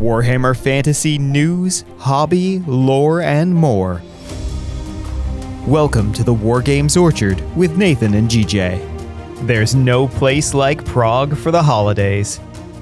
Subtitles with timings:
[0.00, 4.00] Warhammer Fantasy news, hobby, lore, and more.
[5.66, 9.46] Welcome to the Wargames Orchard with Nathan and GJ.
[9.46, 12.40] There's no place like Praag for the holidays.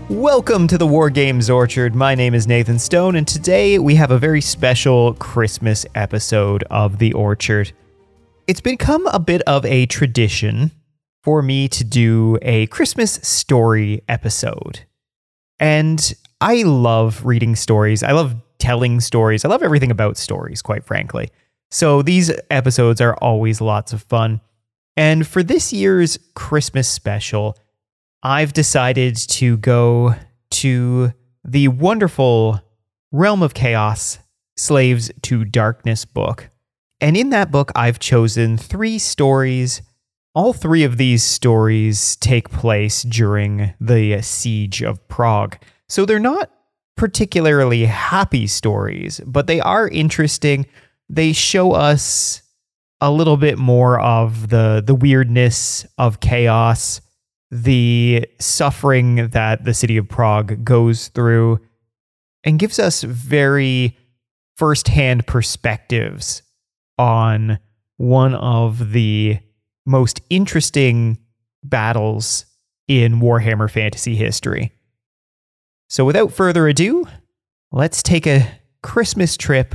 [0.09, 1.96] Welcome to the Wargames Orchard.
[1.96, 6.98] My name is Nathan Stone, and today we have a very special Christmas episode of
[6.98, 7.73] The Orchard.
[8.46, 10.71] It's become a bit of a tradition
[11.25, 14.85] for me to do a Christmas story episode.
[15.58, 18.03] And I love reading stories.
[18.03, 19.45] I love telling stories.
[19.45, 21.31] I love everything about stories, quite frankly.
[21.71, 24.41] So these episodes are always lots of fun.
[24.97, 27.57] And for this year's Christmas special,
[28.23, 30.14] I've decided to go
[30.51, 31.13] to
[31.45, 32.61] the wonderful
[33.12, 34.19] Realm of Chaos
[34.56, 36.50] Slaves to Darkness book.
[37.00, 39.83] And in that book, I've chosen three stories.
[40.34, 45.58] All three of these stories take place during the siege of Praag.
[45.89, 46.50] So they're not
[46.97, 50.67] particularly happy stories, but they are interesting.
[51.08, 52.42] They show us
[53.00, 57.00] a little bit more of the the weirdness of chaos,
[57.50, 61.61] the suffering that the city of Praag goes through
[62.45, 63.97] and gives us very
[64.56, 66.42] firsthand perspectives
[66.98, 67.58] on
[67.97, 69.39] one of the
[69.86, 71.19] most interesting
[71.62, 72.45] battles
[72.89, 74.73] in Warhammer Fantasy history.
[75.89, 77.06] So, without further ado,
[77.72, 78.47] let's take a
[78.83, 79.75] Christmas trip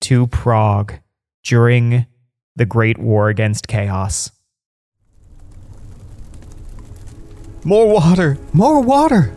[0.00, 1.00] to Praag
[1.44, 2.06] during
[2.56, 4.30] the Great War Against Chaos.
[7.62, 8.38] More water!
[8.54, 9.34] More water!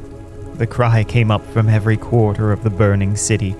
[0.55, 3.55] The cry came up from every quarter of the burning city,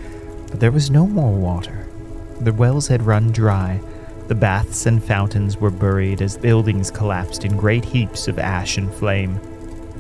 [0.50, 1.86] but there was no more water.
[2.40, 3.82] The wells had run dry.
[4.30, 8.94] The baths and fountains were buried as buildings collapsed in great heaps of ash and
[8.94, 9.40] flame.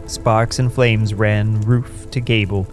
[0.07, 2.67] Sparks and flames ran roof to gable,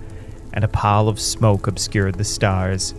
[0.53, 2.95] and a pall of smoke obscured the stars.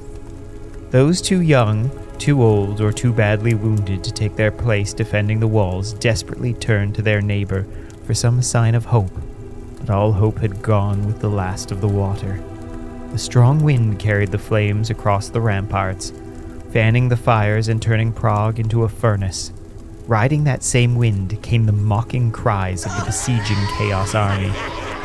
[0.92, 5.48] Those too young, too old, or too badly wounded to take their place defending the
[5.48, 7.66] walls desperately turned to their neighbor
[8.04, 9.12] for some sign of hope,
[9.80, 12.42] but all hope had gone with the last of the water.
[13.14, 16.12] A strong wind carried the flames across the ramparts,
[16.72, 19.54] fanning the fires and turning Praag into a furnace.
[20.08, 24.50] Riding that same wind came the mocking cries of the besieging Chaos Army,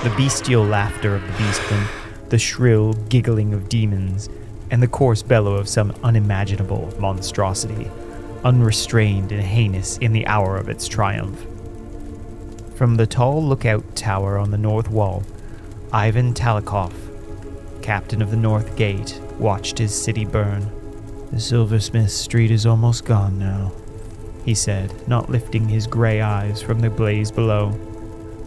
[0.03, 1.87] the bestial laughter of the beastmen,
[2.29, 4.29] the shrill giggling of demons,
[4.71, 7.91] and the coarse bellow of some unimaginable monstrosity,
[8.45, 11.47] unrestrained and heinous in the hour of its triumph.
[12.75, 15.23] From the tall lookout tower on the north wall,
[15.95, 16.93] Ivan Talikov,
[17.81, 20.71] captain of the North Gate, watched his city burn.
[21.33, 23.73] The silversmith street is almost gone now,
[24.51, 27.73] he said, not lifting his gray eyes from the blaze below.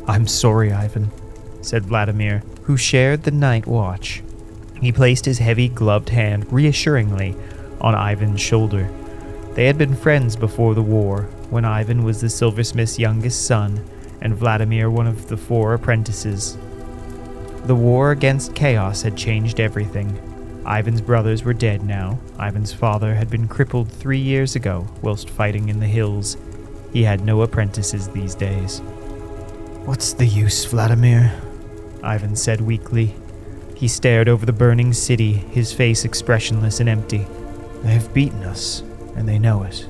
[0.06, 1.12] I'm sorry, Ivan,
[1.62, 4.22] said Vladimir, who shared the night watch.
[4.81, 7.38] He placed his heavy gloved hand reassuringly
[7.80, 8.90] on Ivan's shoulder.
[9.53, 13.81] They had been friends before the war, when Ivan was the silversmith's youngest son
[14.20, 16.58] and Vladimir one of the four apprentices.
[17.64, 20.20] The war against chaos had changed everything.
[20.66, 22.19] Ivan's brothers were dead now.
[22.40, 26.38] Ivan's father had been crippled three years ago whilst fighting in the hills.
[26.94, 28.79] He had no apprentices these days.
[29.85, 31.34] What's the use, Vladimir?
[32.02, 33.16] Ivan said weakly.
[33.75, 37.28] He stared over the burning city, his face expressionless and empty.
[37.81, 38.81] They have beaten us,
[39.16, 39.88] and they know it.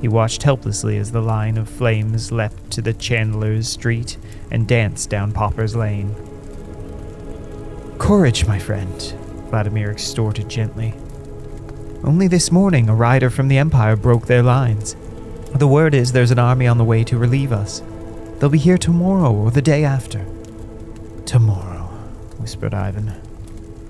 [0.00, 4.16] He watched helplessly as the line of flames leapt to the Chandler's Street
[4.50, 6.16] and danced down Popper's Lane.
[7.98, 9.14] Courage, my friend,
[9.52, 10.94] Vladimir extorted gently.
[12.02, 14.96] Only this morning, a rider from the Empire broke their lines.
[15.54, 17.82] The word is there's an army on the way to relieve us.
[18.38, 20.24] They'll be here tomorrow or the day after.
[21.26, 21.82] Tomorrow,
[22.38, 23.12] whispered Ivan.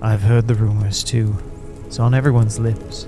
[0.01, 1.37] I've heard the rumors too.
[1.85, 3.07] It's on everyone's lips.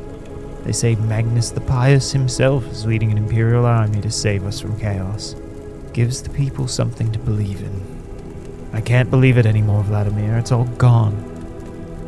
[0.63, 4.79] They say Magnus the Pious himself is leading an imperial army to save us from
[4.79, 5.35] chaos.
[5.91, 8.69] Gives the people something to believe in.
[8.71, 10.37] I can't believe it anymore, Vladimir.
[10.37, 11.34] It's all gone.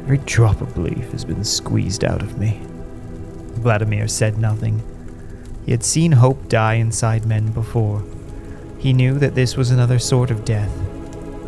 [0.08, 2.62] Every drop of belief has been squeezed out of me.
[3.56, 4.82] Vladimir said nothing.
[5.66, 8.06] He had seen hope die inside men before.
[8.80, 10.72] He knew that this was another sort of death,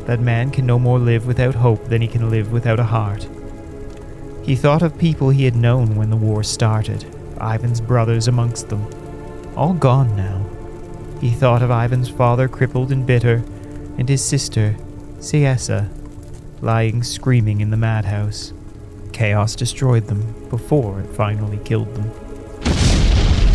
[0.08, 3.30] that man can no more live without hope than he can live without a heart.
[4.44, 7.06] He thought of people he had known when the war started,
[7.40, 8.86] Ivan's brothers amongst them,
[9.56, 10.46] all gone now.
[11.22, 13.42] He thought of Ivan's father crippled and bitter,
[13.98, 14.76] and his sister,
[15.22, 15.90] Siesa,
[16.62, 18.54] lying screaming in the madhouse.
[19.14, 22.12] Chaos destroyed them before it finally killed them.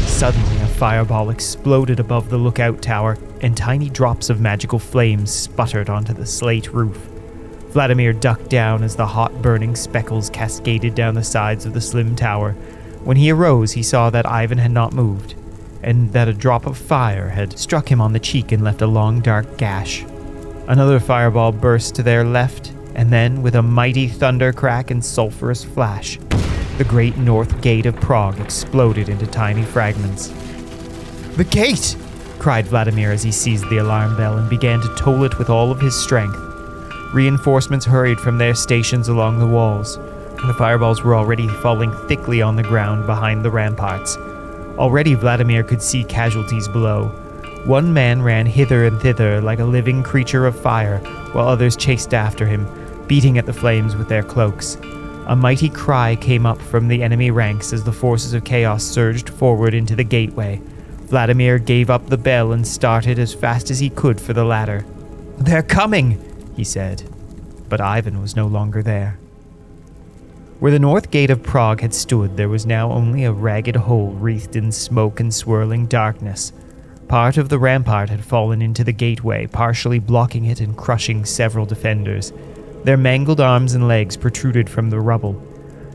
[0.07, 5.91] Suddenly, a fireball exploded above the lookout tower, and tiny drops of magical flames sputtered
[5.91, 6.97] onto the slate roof.
[7.71, 12.15] Vladimir ducked down as the hot burning speckles cascaded down the sides of the slim
[12.15, 12.53] tower.
[13.03, 15.35] When he arose, he saw that Ivan had not moved,
[15.83, 18.87] and that a drop of fire had struck him on the cheek and left a
[18.87, 20.05] long dark gash.
[20.69, 25.65] Another fireball burst to their left, and then, with a mighty thunder crack and sulphurous
[25.65, 26.19] flash,
[26.79, 30.29] the great north gate of Praag exploded into tiny fragments.
[31.37, 31.97] The gate!
[32.39, 35.71] cried Vladimir as he seized the alarm bell and began to toll it with all
[35.71, 36.39] of his strength.
[37.15, 39.97] Reinforcements hurried from their stations along the walls.
[39.97, 44.17] The fireballs were already falling thickly on the ground behind the ramparts.
[44.77, 47.07] Already Vladimir could see casualties below.
[47.65, 50.99] One man ran hither and thither like a living creature of fire,
[51.33, 52.67] while others chased after him,
[53.09, 54.77] beating at the flames with their cloaks.
[55.27, 59.29] A mighty cry came up from the enemy ranks as the forces of chaos surged
[59.31, 60.61] forward into the gateway.
[61.07, 64.85] Vladimir gave up the bell and started as fast as he could for the ladder.
[65.39, 66.19] They're coming!
[66.57, 67.03] he said.
[67.69, 69.19] But Ivan was no longer there.
[70.61, 74.13] Where the north gate of Praag had stood, there was now only a ragged hole
[74.13, 76.53] wreathed in smoke and swirling darkness.
[77.09, 81.67] Part of the rampart had fallen into the gateway, partially blocking it and crushing several
[81.67, 82.33] defenders.
[82.85, 85.43] Their mangled arms and legs protruded from the rubble.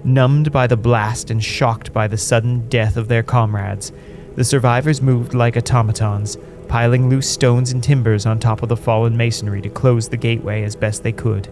[0.04, 3.92] Numbed by the blast and shocked by the sudden death of their comrades,
[4.36, 6.38] the survivors moved like automatons,
[6.68, 10.64] piling loose stones and timbers on top of the fallen masonry to close the gateway
[10.64, 11.48] as best they could.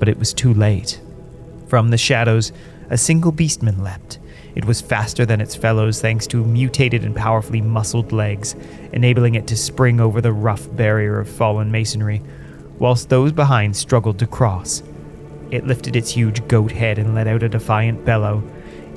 [0.00, 1.00] But it was too late.
[1.68, 2.50] From the shadows,
[2.90, 4.18] a single beastman leapt.
[4.56, 8.56] It was faster than its fellows thanks to mutated and powerfully muscled legs,
[8.92, 12.22] enabling it to spring over the rough barrier of fallen masonry,
[12.78, 14.82] whilst those behind struggled to cross.
[15.50, 18.42] It lifted its huge goat head and let out a defiant bellow.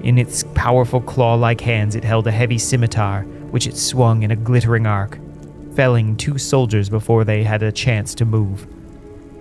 [0.03, 4.31] In its powerful claw like hands, it held a heavy scimitar, which it swung in
[4.31, 5.19] a glittering arc
[5.77, 8.65] felling two soldiers before they had a chance to move.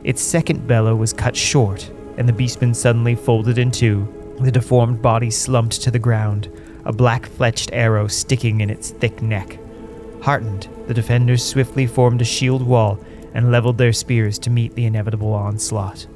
[0.04, 4.06] Its second bellow was cut short, and the beastman suddenly folded in two,
[4.40, 6.52] the deformed body slumped to the ground,
[6.84, 9.58] a black fletched arrow sticking in its thick neck.
[10.20, 12.98] Heartened, the defenders swiftly formed a shield wall
[13.36, 16.06] and leveled their spears to meet the inevitable onslaught.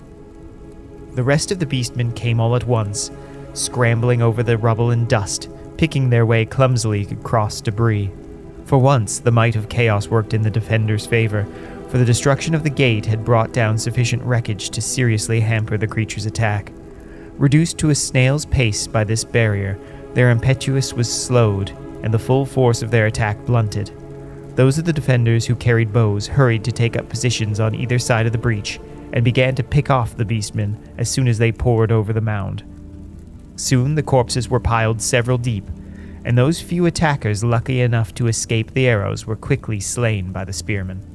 [1.14, 3.10] The rest of the beastmen came all at once,
[3.52, 8.10] scrambling over the rubble and dust, picking their way clumsily across debris.
[8.64, 11.46] For once, the might of chaos worked in the defenders' favor,
[11.90, 15.86] for the destruction of the gate had brought down sufficient wreckage to seriously hamper the
[15.86, 16.72] creature's attack.
[17.36, 19.78] Reduced to a snail's pace by this barrier,
[20.14, 21.70] their impetus was slowed,
[22.02, 23.90] and the full force of their attack blunted.
[24.56, 28.26] Those of the defenders who carried bows hurried to take up positions on either side
[28.26, 28.80] of the breach
[29.12, 32.64] and began to pick off the beastmen as soon as they poured over the mound.
[33.56, 35.68] Soon the corpses were piled several deep,
[36.24, 40.52] and those few attackers lucky enough to escape the arrows were quickly slain by the
[40.52, 41.06] spearmen.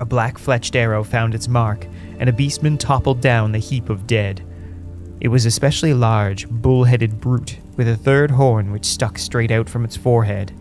[0.00, 1.86] A black fletched arrow found its mark,
[2.18, 4.42] and a beastman toppled down the heap of dead.
[5.20, 9.68] It was especially large, bull headed brute, with a third horn which stuck straight out
[9.68, 10.52] from its forehead.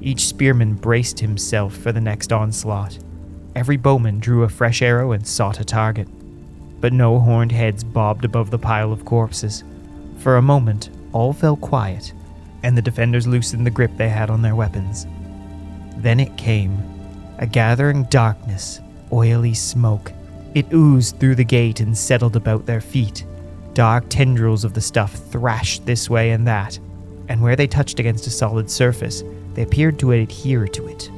[0.00, 2.98] Each spearman braced himself for the next onslaught.
[3.54, 6.08] Every bowman drew a fresh arrow and sought a target.
[6.80, 9.64] But no horned heads bobbed above the pile of corpses.
[10.18, 12.12] For a moment, all fell quiet
[12.66, 15.06] and the defenders loosened the grip they had on their weapons.
[15.98, 16.82] Then it came
[17.38, 18.80] a gathering darkness,
[19.12, 20.12] oily smoke.
[20.54, 23.24] It oozed through the gate and settled about their feet.
[23.72, 26.76] Dark tendrils of the stuff thrashed this way and that,
[27.28, 29.22] and where they touched against a solid surface,
[29.56, 31.10] they appeared to adhere to it.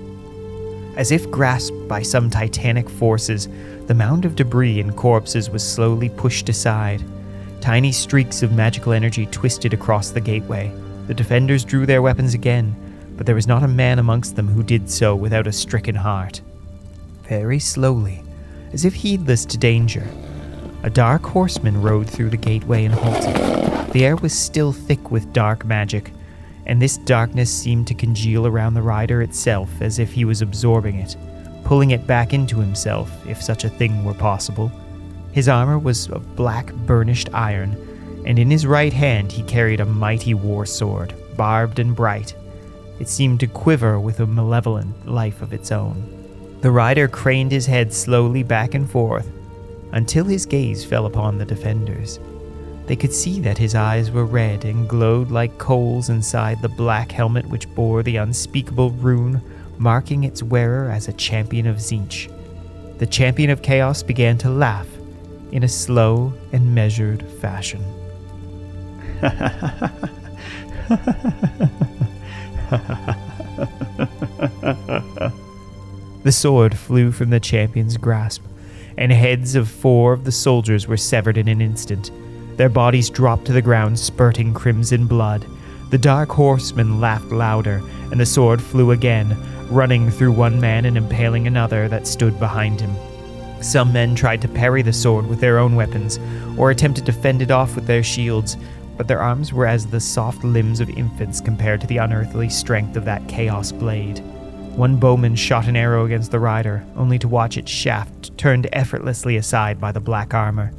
[0.97, 3.49] As if grasped by some titanic forces,
[3.87, 7.05] the mound of debris and corpses was slowly pushed aside.
[7.61, 10.73] Tiny streaks of magical energy twisted across the gateway,
[11.09, 12.77] the defenders drew their weapons again,
[13.17, 16.41] but there was not a man amongst them who did so without a stricken heart.
[17.25, 18.23] Very slowly,
[18.73, 20.07] as if heedless to danger,
[20.85, 23.93] a dark horseman rode through the gateway and halted.
[23.93, 26.13] The air was still thick with dark magic,
[26.69, 30.97] and this darkness seemed to congeal around the rider itself as if he was absorbing
[30.97, 31.17] it,
[31.65, 34.71] pulling it back into himself, if such a thing were possible.
[35.33, 37.77] His armor was of black burnished iron,
[38.27, 42.35] and in his right hand he carried a mighty war sword, barbed and bright.
[43.01, 46.15] It seemed to quiver with a malevolent life of its own.
[46.61, 49.31] The rider craned his head slowly back and forth
[49.93, 52.19] until his gaze fell upon the defenders.
[52.89, 57.13] They could see that his eyes were red and glowed like coals inside the black
[57.13, 59.43] helmet which bore the unspeakable rune
[59.77, 62.33] marking its wearer as a champion of Tzeentch.
[62.99, 64.89] The champion of chaos began to laugh
[65.53, 67.85] in a slow and measured fashion.
[76.23, 78.43] the sword flew from the champion's grasp,
[78.97, 82.11] and heads of four of the soldiers were severed in an instant.
[82.59, 85.47] Their bodies dropped to the ground, spurting crimson blood.
[85.91, 89.37] The dark horseman laughed louder, and the sword flew again,
[89.71, 92.95] running through one man and impaling another that stood behind him.
[93.63, 96.19] Some men tried to parry the sword with their own weapons,
[96.59, 98.57] or attempted to fend it off with their shields,
[98.97, 102.97] but their arms were as the soft limbs of infants compared to the unearthly strength
[102.97, 104.19] of that chaos blade.
[104.75, 109.37] One bowman shot an arrow against the rider, only to watch its shaft turned effortlessly
[109.37, 110.73] aside by the black armor.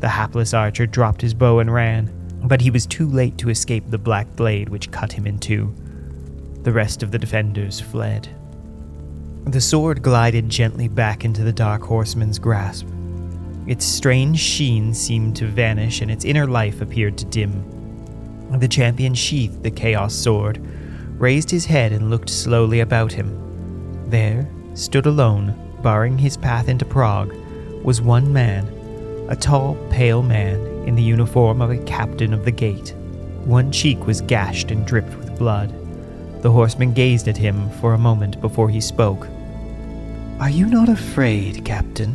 [0.00, 2.12] The hapless archer dropped his bow and ran,
[2.44, 5.74] but he was too late to escape the black blade which cut him in two.
[6.62, 8.28] The rest of the defenders fled.
[9.46, 12.86] The sword glided gently back into the dark horseman's grasp.
[13.66, 17.64] Its strange sheen seemed to vanish, and its inner life appeared to dim.
[18.58, 20.60] The champion sheathed the chaos sword,
[21.20, 24.06] raised his head, and looked slowly about him.
[24.08, 27.32] There stood alone, barring his path into Praag,
[27.82, 28.66] was one man,
[29.28, 32.94] a tall, pale man in the uniform of a captain of the gate.
[33.44, 35.72] One cheek was gashed and dripped with blood.
[36.42, 39.26] The horseman gazed at him for a moment before he spoke.
[40.38, 42.14] Are you not afraid, Captain?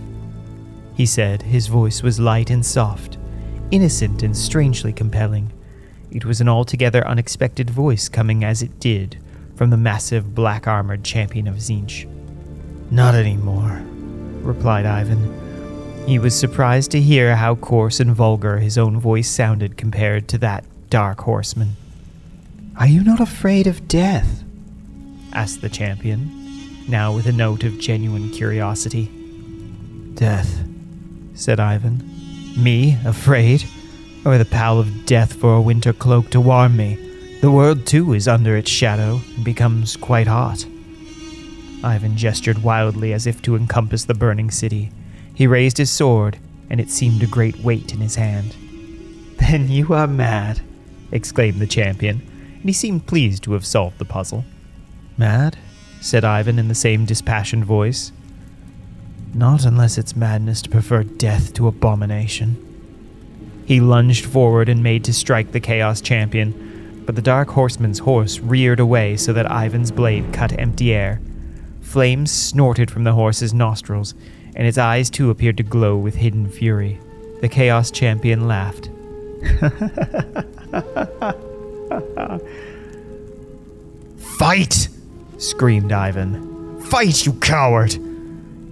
[0.96, 1.42] He said.
[1.42, 3.18] His voice was light and soft,
[3.72, 5.52] innocent and strangely compelling.
[6.12, 9.18] It was an altogether unexpected voice coming as it did
[9.56, 12.08] from the massive black armored champion of Tzeentch.
[12.92, 13.82] Not anymore,
[14.44, 15.51] replied Ivan.
[16.08, 20.38] He was surprised to hear how coarse and vulgar his own voice sounded compared to
[20.40, 21.78] that dark horseman.
[22.78, 24.44] Are you not afraid of death?
[25.34, 26.30] asked the champion
[26.90, 29.10] now with a note of genuine curiosity.
[30.16, 30.68] Death,
[31.34, 32.04] said Ivan.
[32.58, 33.64] Me, afraid?
[34.26, 36.96] Or the pall of death for a winter cloak to warm me?
[37.42, 40.66] The world, too, is under its shadow and becomes quite hot.
[41.84, 44.92] Ivan gestured wildly as if to encompass the burning city.
[45.42, 46.38] He raised his sword,
[46.70, 48.56] and it seemed a great weight in his hand.
[49.40, 50.62] Then you are mad,
[51.12, 52.22] exclaimed the champion,
[52.54, 54.46] and he seemed pleased to have solved the puzzle.
[55.18, 55.58] Mad?
[56.00, 58.12] said Ivan in the same dispassioned voice.
[59.34, 62.56] Not unless it's madness to prefer death to abomination.
[63.66, 68.38] He lunged forward and made to strike the Chaos Champion, but the Dark Horseman's horse
[68.38, 71.20] reared away so that Ivan's blade cut empty air.
[71.82, 74.14] Flames snorted from the horse's nostrils,
[74.56, 77.00] and its eyes too appeared to glow with hidden fury.
[77.42, 78.90] The Chaos Champion laughed.
[84.38, 84.88] Fight!
[85.38, 86.82] screamed Ivan.
[86.84, 87.98] Fight, you coward!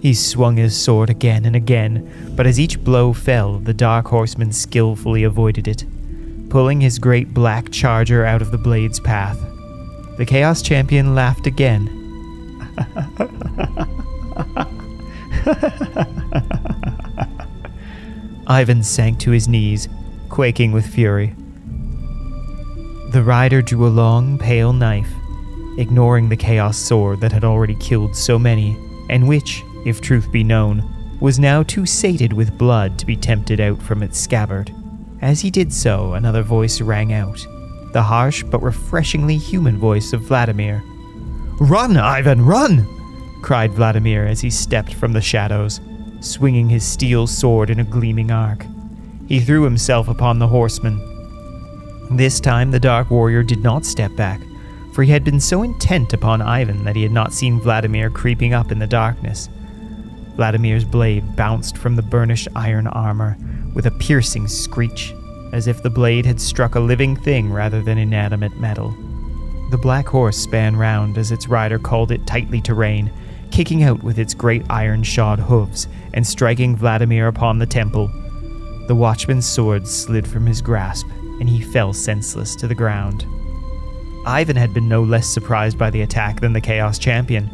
[0.00, 4.52] He swung his sword again and again, but as each blow fell, the dark horseman
[4.52, 5.84] skillfully avoided it,
[6.48, 9.38] pulling his great black charger out of the blade's path.
[10.16, 11.96] The Chaos Champion laughed again.
[18.46, 19.88] Ivan sank to his knees,
[20.28, 21.34] quaking with fury.
[23.12, 25.10] The rider drew a long, pale knife
[25.78, 28.76] ignoring the Chaos Sword that had already killed so many,
[29.08, 30.84] and which, if truth be known,
[31.20, 34.72] was now too sated with blood to be tempted out from its scabbard.
[35.22, 37.46] As he did so, another voice rang out
[37.92, 40.80] the harsh but refreshingly human voice of Vladimir.
[41.58, 42.86] Run, Ivan, run!
[43.42, 45.80] Cried Vladimir as he stepped from the shadows,
[46.20, 48.66] swinging his steel sword in a gleaming arc.
[49.26, 51.00] He threw himself upon the horseman.
[52.10, 54.40] This time the Dark Warrior did not step back,
[54.92, 58.52] for he had been so intent upon Ivan that he had not seen Vladimir creeping
[58.54, 59.48] up in the darkness.
[60.34, 63.36] Vladimir's blade bounced from the burnished iron armor
[63.74, 65.14] with a piercing screech,
[65.52, 68.94] as if the blade had struck a living thing rather than inanimate metal.
[69.70, 73.12] The black horse span round as its rider called it tightly to rein,
[73.50, 78.08] kicking out with its great iron shod hooves and striking Vladimir upon the temple.
[78.86, 81.06] The watchman's sword slid from his grasp,
[81.40, 83.24] and he fell senseless to the ground.
[84.26, 87.50] Ivan had been no less surprised by the attack than the Chaos Champion.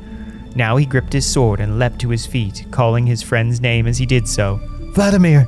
[0.56, 3.98] Now he gripped his sword and leapt to his feet, calling his friend's name as
[3.98, 4.58] he did so.
[4.94, 5.46] Vladimir!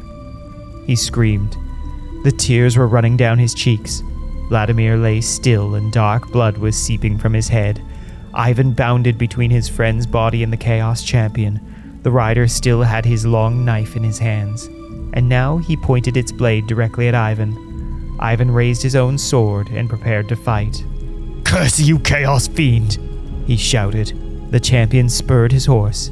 [0.87, 1.57] He screamed.
[2.25, 4.03] The tears were running down his cheeks.
[4.49, 7.83] Vladimir lay still and dark blood was seeping from his head.
[8.35, 11.61] Ivan bounded between his friend's body and the Chaos Champion.
[12.03, 14.67] The rider still had his long knife in his hands,
[15.13, 18.17] and now he pointed its blade directly at Ivan.
[18.21, 20.85] Ivan raised his own sword and prepared to fight.
[21.45, 22.99] Curse you, Chaos Fiend!
[23.47, 24.13] he shouted.
[24.51, 26.11] The champion spurred his horse.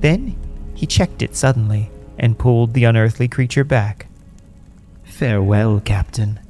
[0.00, 0.36] Then
[0.74, 4.06] he checked it suddenly and pulled the unearthly creature back.
[5.04, 6.40] Farewell, Captain,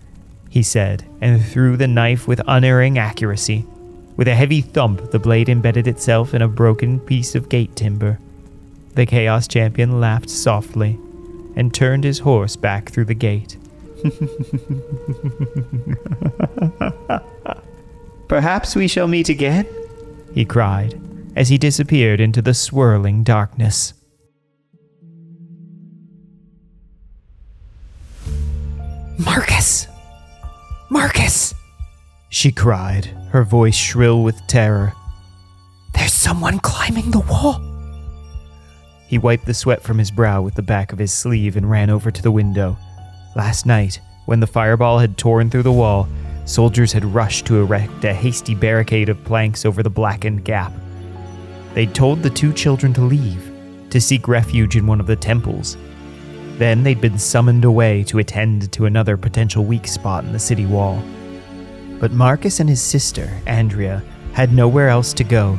[0.48, 3.64] he said, and threw the knife with unerring accuracy.
[4.16, 8.18] With a heavy thump, the blade embedded itself in a broken piece of gate timber.
[8.94, 10.98] The Chaos Champion laughed softly
[11.54, 13.56] and turned his horse back through the gate.
[18.28, 19.66] Perhaps we shall meet again,
[20.34, 21.00] he cried
[21.36, 23.92] as he disappeared into the swirling darkness.
[29.18, 29.86] Marcus!
[30.90, 31.55] Marcus!
[32.36, 34.92] She cried, her voice shrill with terror.
[35.94, 37.62] There's someone climbing the wall!
[39.08, 41.88] He wiped the sweat from his brow with the back of his sleeve and ran
[41.88, 42.76] over to the window.
[43.34, 46.06] Last night, when the fireball had torn through the wall,
[46.44, 50.74] soldiers had rushed to erect a hasty barricade of planks over the blackened gap.
[51.72, 53.50] They'd told the two children to leave,
[53.88, 55.78] to seek refuge in one of the temples.
[56.58, 60.66] Then they'd been summoned away to attend to another potential weak spot in the city
[60.66, 61.02] wall.
[61.98, 65.58] But Marcus and his sister, Andrea, had nowhere else to go.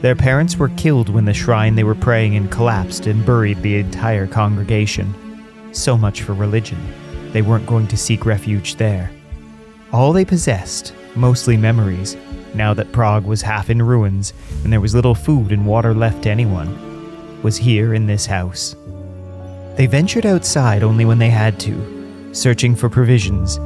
[0.00, 3.76] Their parents were killed when the shrine they were praying in collapsed and buried the
[3.76, 5.14] entire congregation.
[5.72, 6.78] So much for religion.
[7.32, 9.10] They weren't going to seek refuge there.
[9.92, 12.16] All they possessed, mostly memories,
[12.54, 16.22] now that Praag was half in ruins and there was little food and water left
[16.22, 18.74] to anyone, was here in this house.
[19.76, 23.58] They ventured outside only when they had to, searching for provisions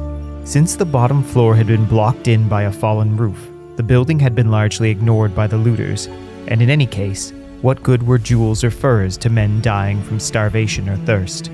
[0.43, 4.35] since the bottom floor had been blocked in by a fallen roof, the building had
[4.35, 6.07] been largely ignored by the looters,
[6.47, 7.31] and in any case,
[7.61, 11.51] what good were jewels or furs to men dying from starvation or thirst?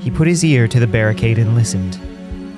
[0.00, 1.98] He put his ear to the barricade and listened.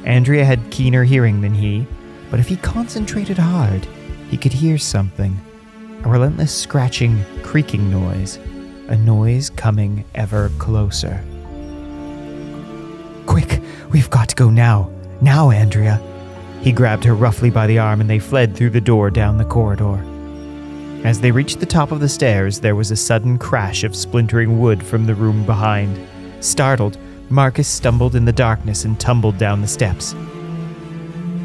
[0.04, 1.86] Andrea had keener hearing than he,
[2.30, 3.86] but if he concentrated hard,
[4.28, 5.38] he could hear something
[6.04, 8.36] a relentless scratching, creaking noise,
[8.88, 11.22] a noise coming ever closer.
[13.90, 14.90] We've got to go now.
[15.20, 16.00] Now, Andrea.
[16.60, 19.44] He grabbed her roughly by the arm and they fled through the door down the
[19.44, 20.04] corridor.
[21.04, 24.60] As they reached the top of the stairs, there was a sudden crash of splintering
[24.60, 25.98] wood from the room behind.
[26.40, 26.98] Startled,
[27.30, 30.14] Marcus stumbled in the darkness and tumbled down the steps.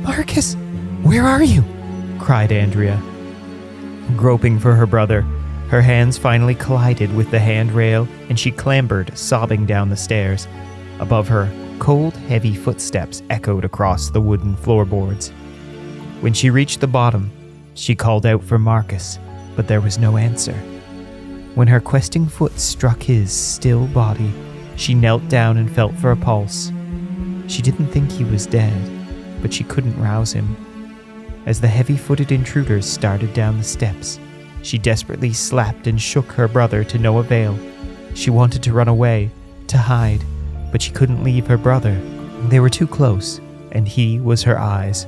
[0.02, 0.56] Marcus,
[1.04, 1.64] where are you?
[2.20, 3.02] cried Andrea.
[4.16, 5.22] Groping for her brother,
[5.70, 10.48] her hands finally collided with the handrail and she clambered, sobbing down the stairs.
[11.00, 15.30] Above her, Cold, heavy footsteps echoed across the wooden floorboards.
[16.22, 17.32] When she reached the bottom,
[17.74, 19.20] she called out for Marcus,
[19.56, 20.56] but there was no answer.
[21.56, 24.34] When her questing foot struck his still body,
[24.78, 26.72] she knelt down and felt for a pulse.
[27.48, 30.56] She didn't think he was dead, but she couldn't rouse him.
[31.46, 34.20] As the heavy footed intruders started down the steps,
[34.64, 37.58] she desperately slapped and shook her brother to no avail.
[38.16, 39.30] She wanted to run away,
[39.68, 40.24] to hide,
[40.72, 42.00] but she couldn't leave her brother.
[42.50, 43.40] They were too close,
[43.72, 45.06] and he was her eyes.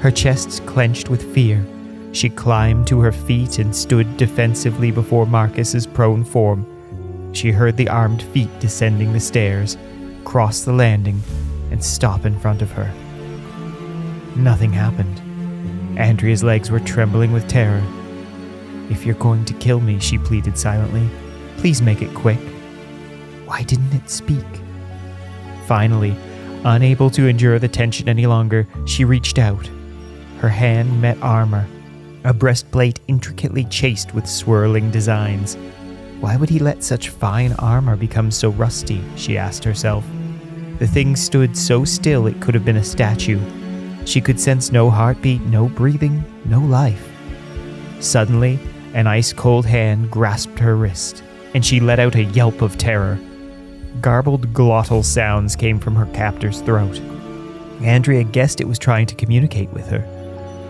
[0.00, 1.64] Her chest clenched with fear.
[2.12, 6.64] She climbed to her feet and stood defensively before Marcus's prone form.
[7.34, 9.76] She heard the armed feet descending the stairs,
[10.24, 11.20] cross the landing,
[11.70, 12.90] and stop in front of her.
[14.36, 15.20] Nothing happened.
[15.98, 17.82] Andrea's legs were trembling with terror.
[18.90, 21.08] If you're going to kill me, she pleaded silently,
[21.56, 22.38] please make it quick.
[23.46, 24.44] Why didn't it speak?
[25.66, 26.16] Finally,
[26.64, 29.70] unable to endure the tension any longer, she reached out.
[30.38, 31.66] Her hand met armor,
[32.24, 35.56] a breastplate intricately chased with swirling designs.
[36.20, 39.00] Why would he let such fine armor become so rusty?
[39.14, 40.04] she asked herself.
[40.80, 43.40] The thing stood so still it could have been a statue.
[44.04, 47.08] She could sense no heartbeat, no breathing, no life.
[48.00, 48.58] Suddenly,
[48.92, 51.22] an ice cold hand grasped her wrist,
[51.54, 53.18] and she let out a yelp of terror.
[54.00, 57.00] Garbled glottal sounds came from her captor's throat.
[57.82, 60.04] Andrea guessed it was trying to communicate with her,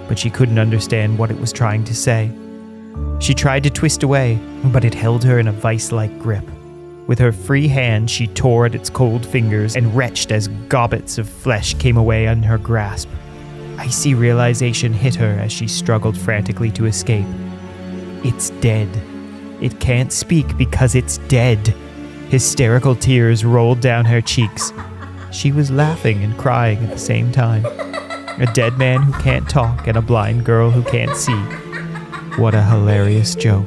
[0.08, 2.30] but she couldn't understand what it was trying to say.
[3.20, 6.44] She tried to twist away, but it held her in a vice like grip.
[7.06, 11.28] With her free hand, she tore at its cold fingers and retched as gobbets of
[11.28, 13.08] flesh came away on her grasp.
[13.78, 17.26] Icy realization hit her as she struggled frantically to escape.
[18.24, 18.88] It's dead.
[19.60, 21.74] It can't speak because it's dead.
[22.28, 24.72] Hysterical tears rolled down her cheeks.
[25.30, 27.64] She was laughing and crying at the same time.
[27.64, 31.36] A dead man who can't talk and a blind girl who can't see.
[32.36, 33.66] What a hilarious joke.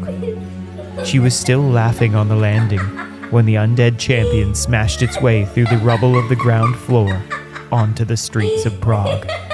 [1.06, 2.82] She was still laughing on the landing
[3.32, 7.22] when the undead champion smashed its way through the rubble of the ground floor
[7.72, 9.49] onto the streets of Praag.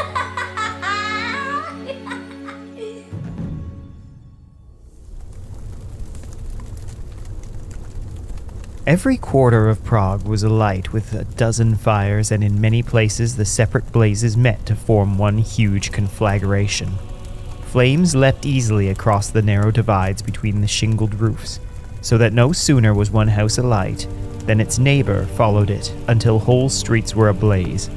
[8.87, 13.43] Every quarter of Praag was alight with a dozen fires, and in many places the
[13.43, 16.91] separate blazes met to form one huge conflagration.
[17.63, 21.59] Flames leapt easily across the narrow divides between the shingled roofs,
[22.01, 24.07] so that no sooner was one house alight
[24.45, 27.89] than its neighbor followed it until whole streets were ablaze.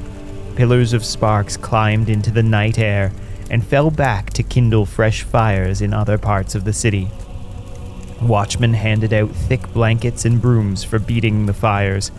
[0.55, 3.11] Pillars of sparks climbed into the night air
[3.51, 7.07] and fell back to kindle fresh fires in other parts of the city.
[8.21, 12.11] Watchmen handed out thick blankets and brooms for beating the fires.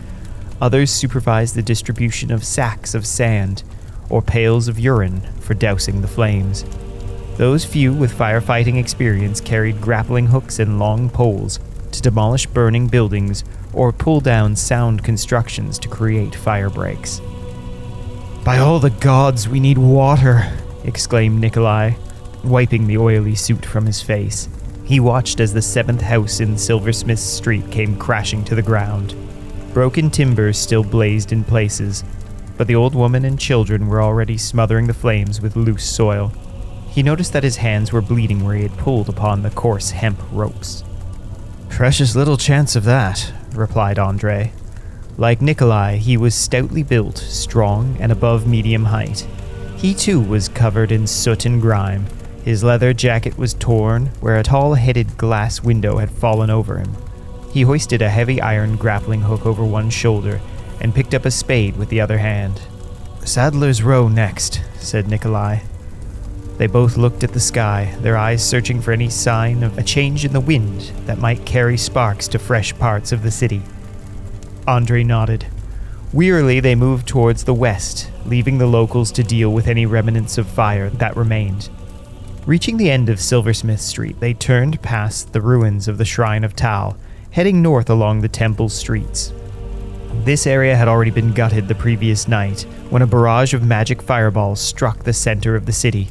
[0.59, 3.63] Others supervised the distribution of sacks of sand
[4.09, 6.65] or pails of urine for dousing the flames.
[7.37, 11.59] Those few with firefighting experience carried grappling hooks and long poles
[11.91, 17.21] to demolish burning buildings or pull down sound constructions to create fire breaks.
[18.43, 20.51] By all the gods, we need water,
[20.83, 21.93] exclaimed Nikolai,
[22.43, 24.49] wiping the oily soot from his face.
[24.85, 29.15] He watched as the seventh house in Silversmith Street came crashing to the ground.
[29.73, 32.03] Broken timbers still blazed in places,
[32.57, 36.31] but the old woman and children were already smothering the flames with loose soil.
[36.89, 40.19] He noticed that his hands were bleeding where he had pulled upon the coarse hemp
[40.31, 40.83] ropes.
[41.69, 44.51] Precious little chance of that, replied Andre.
[45.17, 49.25] Like Nikolai, he was stoutly built, strong, and above medium height.
[49.77, 52.05] He too was covered in soot and grime.
[52.43, 56.95] His leather jacket was torn, where a tall headed glass window had fallen over him.
[57.51, 60.41] He hoisted a heavy iron grappling hook over one shoulder
[60.79, 62.61] and picked up a spade with the other hand.
[63.23, 65.59] Saddler's Row next, said Nikolai.
[66.57, 70.25] They both looked at the sky, their eyes searching for any sign of a change
[70.25, 73.61] in the wind that might carry sparks to fresh parts of the city.
[74.67, 75.45] Andre nodded.
[76.13, 80.47] Wearily, they moved towards the west, leaving the locals to deal with any remnants of
[80.47, 81.69] fire that remained.
[82.47, 86.55] Reaching the end of Silversmith Street, they turned past the ruins of the Shrine of
[86.55, 86.97] Taal,
[87.29, 89.31] heading north along the temple streets.
[90.23, 94.59] This area had already been gutted the previous night when a barrage of magic fireballs
[94.59, 96.09] struck the center of the city.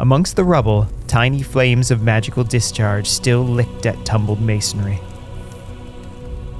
[0.00, 4.98] Amongst the rubble, tiny flames of magical discharge still licked at tumbled masonry.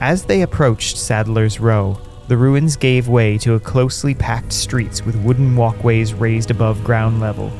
[0.01, 5.17] As they approached Saddler's Row, the ruins gave way to a closely packed streets with
[5.17, 7.51] wooden walkways raised above ground level.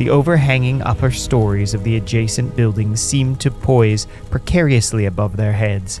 [0.00, 6.00] The overhanging upper stories of the adjacent buildings seemed to poise precariously above their heads.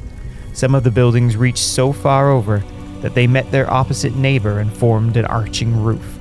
[0.54, 2.64] Some of the buildings reached so far over
[3.02, 6.18] that they met their opposite neighbor and formed an arching roof.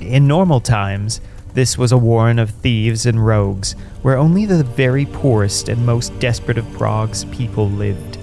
[0.00, 1.20] In normal times,
[1.54, 3.72] this was a warren of thieves and rogues,
[4.02, 8.16] where only the very poorest and most desperate of Praag's people lived.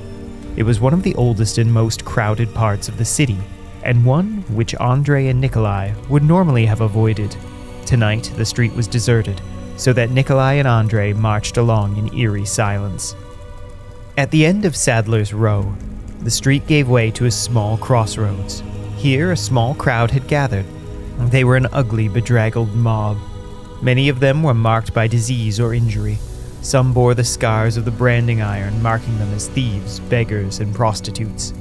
[0.55, 3.39] It was one of the oldest and most crowded parts of the city,
[3.83, 7.35] and one which Andre and Nikolai would normally have avoided.
[7.85, 9.39] Tonight, the street was deserted,
[9.77, 13.15] so that Nikolai and Andre marched along in eerie silence.
[14.17, 15.75] At the end of Saddler's Row,
[16.21, 18.63] the street gave way to a small crossroads.
[18.97, 20.65] Here, a small crowd had gathered.
[21.19, 23.17] They were an ugly, bedraggled mob.
[23.81, 26.17] Many of them were marked by disease or injury,
[26.61, 31.53] some bore the scars of the branding iron, marking them as thieves, beggars, and prostitutes.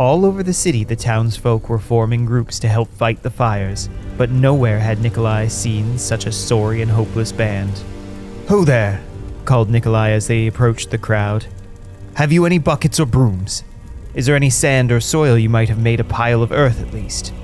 [0.00, 4.30] All over the city, the townsfolk were forming groups to help fight the fires, but
[4.30, 7.82] nowhere had Nikolai seen such a sorry and hopeless band.
[8.48, 9.02] Who there?
[9.44, 11.44] called Nikolai as they approached the crowd.
[12.14, 13.62] Have you any buckets or brooms?
[14.14, 16.94] Is there any sand or soil you might have made a pile of earth at
[16.94, 17.34] least?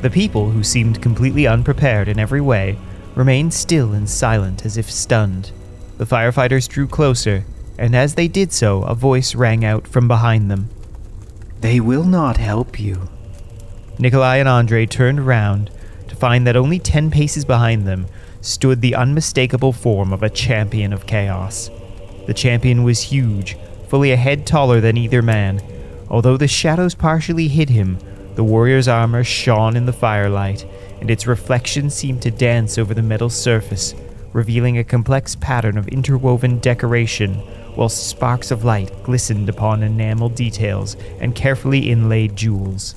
[0.00, 2.78] The people, who seemed completely unprepared in every way,
[3.16, 5.50] remained still and silent as if stunned.
[5.98, 7.44] The firefighters drew closer,
[7.76, 10.68] and as they did so, a voice rang out from behind them.
[11.64, 13.08] They will not help you.
[13.98, 15.70] Nikolai and Andre turned around
[16.08, 18.06] to find that only ten paces behind them
[18.42, 21.70] stood the unmistakable form of a champion of chaos.
[22.26, 23.56] The champion was huge,
[23.88, 25.62] fully a head taller than either man.
[26.10, 27.96] Although the shadows partially hid him,
[28.34, 30.66] the warrior's armor shone in the firelight,
[31.00, 33.94] and its reflection seemed to dance over the metal surface,
[34.34, 37.42] revealing a complex pattern of interwoven decoration,
[37.74, 42.94] while sparks of light glistened upon enameled details and carefully inlaid jewels.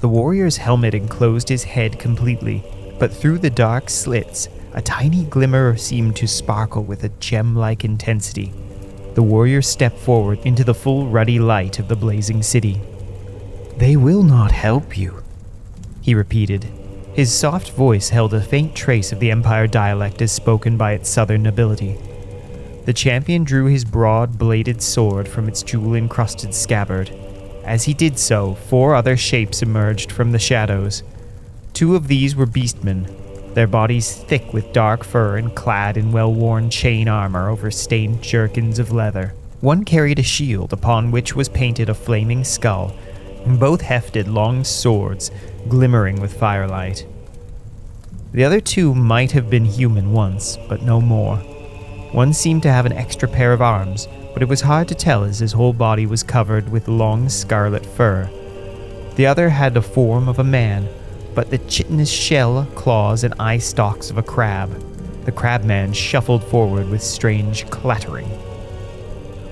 [0.00, 2.64] The warrior's helmet enclosed his head completely,
[2.98, 7.84] but through the dark slits, a tiny glimmer seemed to sparkle with a gem like
[7.84, 8.52] intensity.
[9.14, 12.80] The warrior stepped forward into the full ruddy light of the blazing city.
[13.76, 15.22] They will not help you,
[16.00, 16.66] he repeated,
[17.14, 21.10] his soft voice held a faint trace of the Empire dialect as spoken by its
[21.10, 21.98] southern nobility.
[22.84, 27.10] The champion drew his broad bladed sword from its jewel encrusted scabbard.
[27.64, 31.04] As he did so, four other shapes emerged from the shadows.
[31.72, 33.06] Two of these were beastmen,
[33.54, 38.22] their bodies thick with dark fur and clad in well worn chain armor over stained
[38.22, 39.34] jerkins of leather.
[39.60, 42.96] One carried a shield upon which was painted a flaming skull,
[43.44, 45.30] and both hefted long swords
[45.68, 47.06] glimmering with firelight.
[48.32, 51.40] The other two might have been human once, but no more.
[52.12, 55.24] One seemed to have an extra pair of arms, but it was hard to tell
[55.24, 58.28] as his whole body was covered with long scarlet fur.
[59.16, 60.88] The other had the form of a man,
[61.34, 64.70] but the chitinous shell, claws, and eye stalks of a crab.
[65.24, 68.28] The crabman shuffled forward with strange clattering.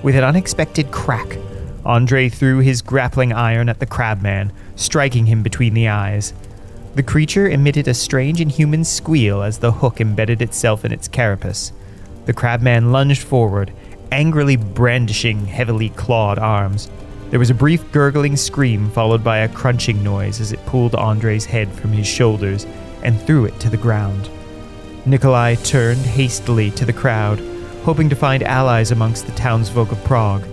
[0.03, 1.37] With an unexpected crack,
[1.83, 6.33] Andre threw his grappling iron at the crabman, striking him between the eyes.
[6.93, 11.71] The creature emitted a strange inhuman squeal as the hook embedded itself in its carapace.
[12.31, 13.73] The crabman lunged forward,
[14.09, 16.89] angrily brandishing heavily clawed arms.
[17.29, 21.43] There was a brief gurgling scream followed by a crunching noise as it pulled Andre's
[21.43, 22.65] head from his shoulders
[23.03, 24.29] and threw it to the ground.
[25.05, 27.37] Nikolai turned hastily to the crowd,
[27.83, 30.47] hoping to find allies amongst the townsfolk of Praag,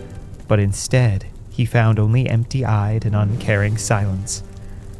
[0.48, 4.42] but instead he found only empty eyed and uncaring silence.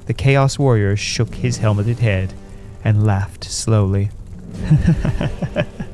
[0.07, 2.35] The Chaos Warrior shook his helmeted head
[2.85, 4.11] and laughed slowly.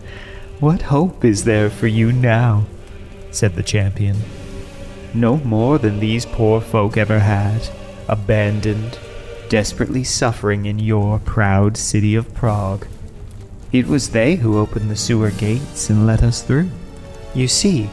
[0.60, 2.66] what hope is there for you now?
[3.30, 4.16] said the champion.
[5.12, 7.68] No more than these poor folk ever had,
[8.08, 8.98] abandoned,
[9.48, 12.86] desperately suffering in your proud city of Praag.
[13.72, 16.70] It was they who opened the sewer gates and let us through.
[17.34, 17.90] You see,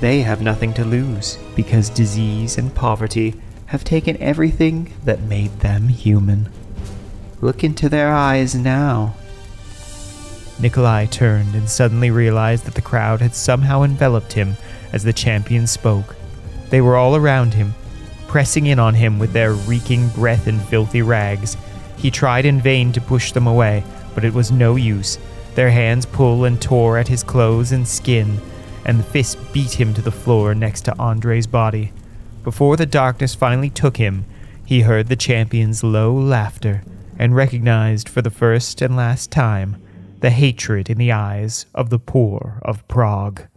[0.00, 3.34] they have nothing to lose because disease and poverty
[3.66, 6.48] have taken everything that made them human.
[7.40, 9.14] Look into their eyes now.
[10.58, 14.56] Nikolai turned and suddenly realized that the crowd had somehow enveloped him
[14.92, 16.14] as the champion spoke.
[16.70, 17.74] They were all around him,
[18.28, 21.56] pressing in on him with their reeking breath and filthy rags.
[21.96, 23.84] He tried in vain to push them away,
[24.14, 25.18] but it was no use.
[25.54, 28.40] Their hands pulled and tore at his clothes and skin,
[28.84, 31.92] and the fists beat him to the floor next to Andre's body.
[32.42, 34.24] Before the darkness finally took him,
[34.64, 36.82] he heard the champion's low laughter
[37.18, 39.76] and recognized for the first and last time
[40.22, 43.48] the hatred in the eyes of the poor of Praag.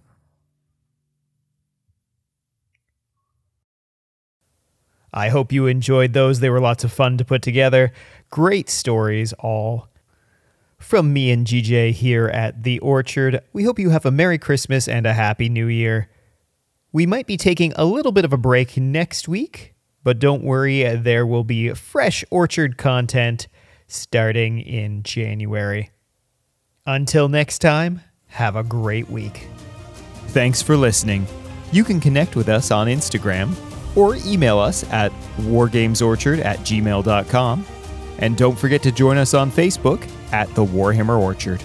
[5.13, 6.39] I hope you enjoyed those.
[6.39, 7.93] They were lots of fun to put together.
[8.31, 9.89] Great stories, all.
[10.79, 14.87] From me and GJ here at The Orchard, we hope you have a Merry Christmas
[14.87, 16.09] and a Happy New Year.
[16.91, 20.83] We might be taking a little bit of a break next week, but don't worry,
[20.95, 23.47] there will be fresh Orchard content
[23.87, 25.91] starting in January.
[26.87, 29.47] Until next time, have a great week.
[30.27, 31.25] Thanks for listening.
[31.71, 33.55] You can connect with us on Instagram
[33.97, 37.65] or email us at wargamesorchard at gmail.com.
[38.19, 41.63] And don't forget to join us on Facebook at the Warhammer Orchard.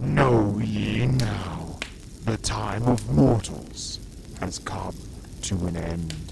[0.00, 1.78] Know ye now,
[2.24, 4.00] the time of mortals
[4.40, 4.96] has come
[5.42, 6.23] to an end.